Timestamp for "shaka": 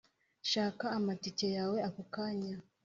0.49-0.85